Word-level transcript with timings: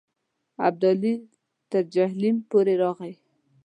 ابدالي 0.67 1.13
تر 1.69 1.81
جیهلم 1.93 2.35
پورې 2.49 2.73
راغی. 2.81 3.13